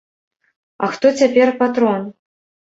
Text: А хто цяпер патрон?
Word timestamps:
А 0.87 0.89
хто 0.95 1.11
цяпер 1.19 1.53
патрон? 1.61 2.01